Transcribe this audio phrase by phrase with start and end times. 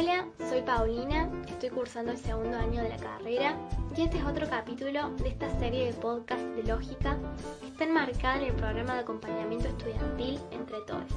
[0.00, 3.56] Hola, soy Paulina, estoy cursando el segundo año de la carrera
[3.96, 7.16] y este es otro capítulo de esta serie de podcast de lógica
[7.60, 11.12] que está enmarcada en el programa de acompañamiento estudiantil Entre Todos.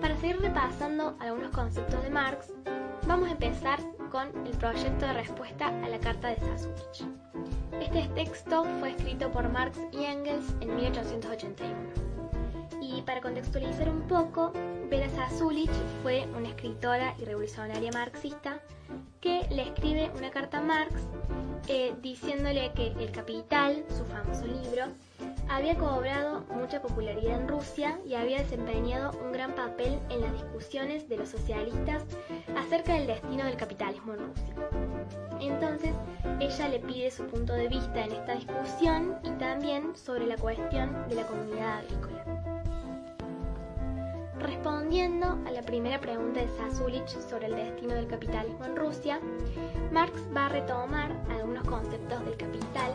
[0.00, 2.50] Para seguir repasando algunos conceptos de Marx,
[3.06, 3.78] vamos a empezar
[4.10, 7.06] con el proyecto de respuesta a la Carta de Sassulich.
[7.78, 12.13] Este texto fue escrito por Marx y Engels en 1881.
[12.96, 14.52] Y para contextualizar un poco,
[14.88, 15.70] Vera Sassulich
[16.02, 18.60] fue una escritora y revolucionaria marxista
[19.20, 20.94] que le escribe una carta a Marx
[21.66, 24.84] eh, diciéndole que El Capital, su famoso libro,
[25.48, 31.08] había cobrado mucha popularidad en Rusia y había desempeñado un gran papel en las discusiones
[31.08, 32.04] de los socialistas
[32.56, 34.54] acerca del destino del capitalismo en Rusia.
[35.40, 35.92] Entonces,
[36.40, 41.08] ella le pide su punto de vista en esta discusión y también sobre la cuestión
[41.08, 42.33] de la comunidad agrícola.
[45.04, 49.20] Respondiendo a la primera pregunta de Sasulich sobre el destino del capitalismo en Rusia,
[49.92, 52.94] Marx va a retomar algunos conceptos del capital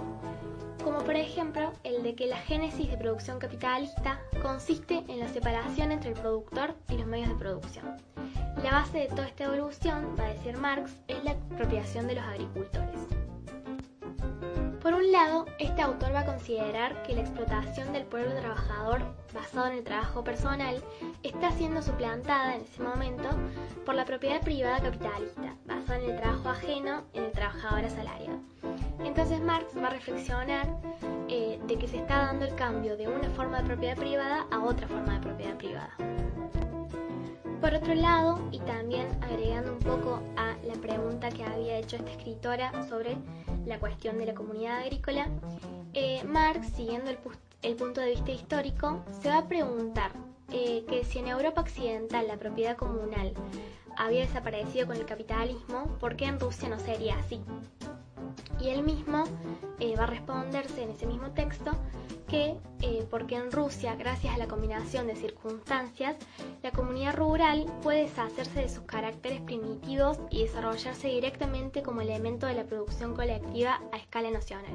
[0.83, 5.91] como por ejemplo el de que la génesis de producción capitalista consiste en la separación
[5.91, 7.97] entre el productor y los medios de producción.
[8.63, 12.23] La base de toda esta evolución, va a decir Marx, es la apropiación de los
[12.23, 13.18] agricultores.
[14.81, 19.01] Por un lado, este autor va a considerar que la explotación del pueblo trabajador
[19.33, 20.81] basado en el trabajo personal
[21.21, 23.27] está siendo suplantada en ese momento
[23.85, 28.39] por la propiedad privada capitalista, basada en el trabajo ajeno en el trabajador asalariado.
[29.03, 30.67] Entonces Marx va a reflexionar
[31.27, 34.59] eh, de que se está dando el cambio de una forma de propiedad privada a
[34.63, 35.93] otra forma de propiedad privada.
[37.61, 42.11] Por otro lado, y también agregando un poco a la pregunta que había hecho esta
[42.11, 43.17] escritora sobre
[43.65, 45.27] la cuestión de la comunidad agrícola,
[45.93, 47.11] eh, Marx, siguiendo
[47.61, 50.11] el, punto de vista histórico, se va a preguntar
[50.53, 53.33] eh, que si en Europa Occidental la propiedad comunal
[53.97, 57.41] había desaparecido con el capitalismo, ¿por qué en Rusia no sería así?
[58.61, 59.23] Y él mismo
[59.79, 61.71] eh, va a responderse en ese mismo texto
[62.27, 66.15] que eh, porque en Rusia, gracias a la combinación de circunstancias,
[66.61, 72.53] la comunidad rural puede deshacerse de sus caracteres primitivos y desarrollarse directamente como elemento de
[72.53, 74.71] la producción colectiva a escala nacional.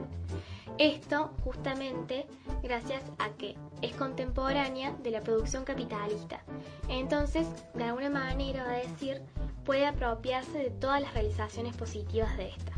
[0.79, 2.27] Esto justamente
[2.63, 6.43] gracias a que es contemporánea de la producción capitalista.
[6.89, 9.23] Entonces, de alguna manera va a decir,
[9.65, 12.74] puede apropiarse de todas las realizaciones positivas de esta.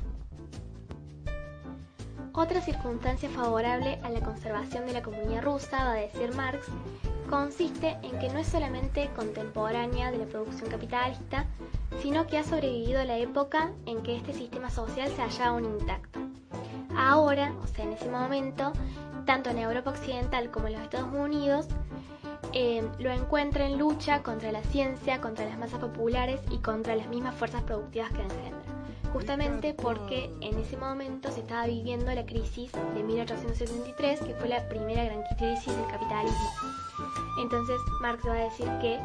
[2.37, 6.67] Otra circunstancia favorable a la conservación de la comunidad rusa, va a decir Marx,
[7.31, 11.47] consiste en que no es solamente contemporánea de la producción capitalista,
[12.03, 15.65] sino que ha sobrevivido a la época en que este sistema social se hallaba aún
[15.65, 16.21] intacto.
[16.95, 18.71] Ahora, o sea, en ese momento,
[19.25, 21.69] tanto en Europa Occidental como en los Estados Unidos,
[22.53, 27.09] eh, lo encuentra en lucha contra la ciencia, contra las masas populares y contra las
[27.09, 28.56] mismas fuerzas productivas que engendra
[29.17, 34.69] justamente porque en ese momento se estaba viviendo la crisis de 1873, que fue la
[34.69, 36.51] primera gran crisis del capitalismo.
[37.41, 38.99] Entonces Marx va a decir que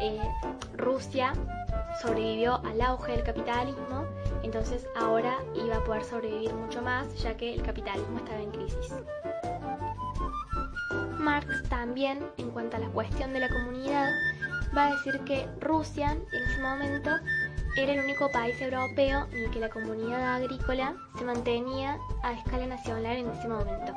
[0.00, 0.20] eh,
[0.76, 1.32] Rusia
[2.00, 4.04] sobrevivió al auge del capitalismo,
[4.44, 8.94] entonces ahora iba a poder sobrevivir mucho más ya que el capitalismo estaba en crisis.
[11.18, 14.12] Marx también, en cuanto a la cuestión de la comunidad,
[14.76, 17.10] va a decir que Rusia en ese momento
[17.76, 22.66] era el único país europeo en el que la comunidad agrícola se mantenía a escala
[22.66, 23.92] nacional en ese momento.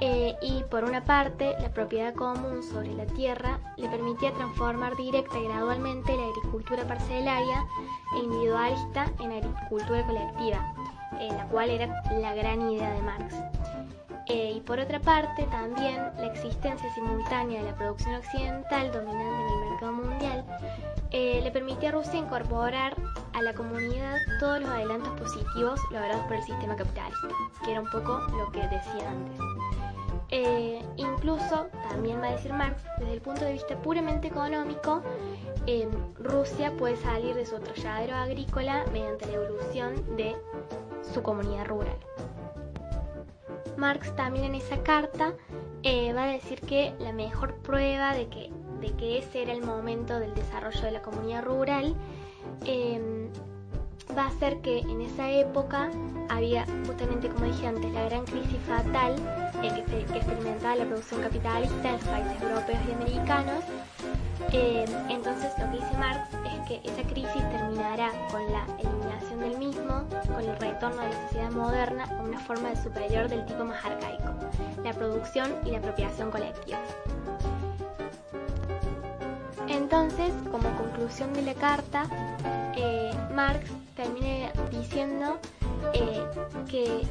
[0.00, 5.36] Eh, y por una parte, la propiedad común sobre la tierra le permitía transformar directa
[5.38, 7.66] y gradualmente la agricultura parcelaria
[8.14, 10.72] e individualista en agricultura colectiva,
[11.18, 13.34] eh, la cual era la gran idea de Marx.
[14.26, 19.62] Eh, y por otra parte, también la existencia simultánea de la producción occidental dominante en
[19.62, 19.87] el mercado
[21.48, 22.94] le permitía a Rusia incorporar
[23.32, 27.28] a la comunidad todos los adelantos positivos logrados por el sistema capitalista,
[27.64, 29.40] que era un poco lo que decía antes.
[30.28, 35.02] Eh, incluso, también va a decir Marx, desde el punto de vista puramente económico,
[36.18, 40.36] Rusia puede salir de su atolladero agrícola mediante la evolución de
[41.14, 41.96] su comunidad rural.
[43.78, 45.32] Marx también en esa carta
[45.82, 49.62] eh, va a decir que la mejor prueba de que, de que ese era el
[49.64, 51.94] momento del desarrollo de la comunidad rural
[52.64, 53.28] em,
[54.16, 55.90] va a ser que en esa época
[56.28, 59.16] había justamente como dije antes la gran crisis fatal
[59.60, 63.64] que, se, que experimentaba la producción capitalista en los países europeos y americanos
[64.52, 69.58] eh, entonces lo que dice Marx es que esa crisis terminará con la eliminación del
[69.58, 73.64] mismo, con el retorno de la sociedad moderna a una forma de superior del tipo
[73.64, 74.32] más arcaico,
[74.82, 76.78] la producción y la apropiación colectiva.
[79.68, 82.04] Entonces, como conclusión de la carta,
[82.76, 85.38] eh, Marx termina diciendo
[85.92, 86.24] eh,
[86.68, 87.02] que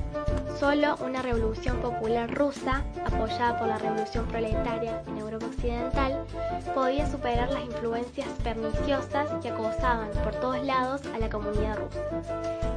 [0.60, 6.26] solo una revolución popular rusa, apoyada por la revolución proletaria en Europa Occidental,
[6.74, 12.00] podía superar las influencias perniciosas que acosaban por todos lados a la comunidad rusa.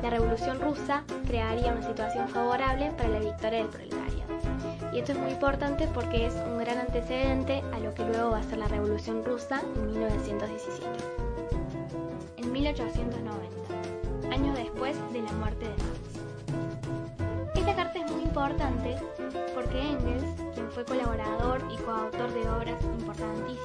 [0.02, 4.49] La revolución rusa crearía una situación favorable para la victoria del proletariado.
[4.92, 8.38] Y esto es muy importante porque es un gran antecedente a lo que luego va
[8.38, 10.88] a ser la revolución rusa en 1917.
[12.38, 16.00] En 1890, años después de la muerte de Marx.
[17.54, 18.96] Esta carta es muy importante
[19.54, 23.59] porque Engels, quien fue colaborador y coautor de obras importantísimas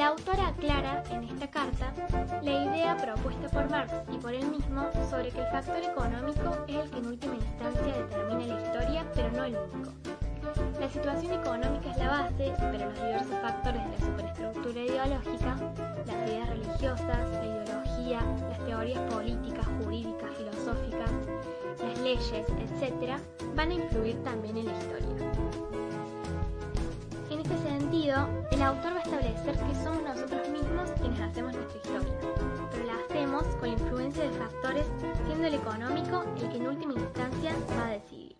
[0.00, 1.92] El autor aclara en esta carta
[2.40, 6.76] la idea propuesta por Marx y por él mismo sobre que el factor económico es
[6.76, 9.92] el que en última instancia determina la historia, pero no el único.
[10.80, 15.56] La situación económica es la base, pero los diversos factores de la superestructura ideológica,
[16.06, 21.10] las ideas religiosas, la ideología, las teorías políticas, jurídicas, filosóficas,
[21.78, 23.20] las leyes, etc.,
[23.54, 25.30] van a influir también en la historia.
[27.30, 28.99] En este sentido, el autor
[29.40, 32.14] establecer que somos nosotros mismos quienes hacemos nuestra historia,
[32.70, 34.86] pero la hacemos con la influencia de factores,
[35.26, 38.36] siendo el económico el que en última instancia va a decidir.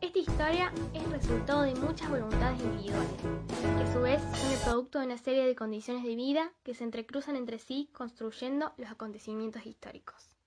[0.00, 3.20] Esta historia es resultado de muchas voluntades individuales,
[3.60, 6.74] que a su vez son el producto de una serie de condiciones de vida que
[6.74, 10.37] se entrecruzan entre sí construyendo los acontecimientos históricos.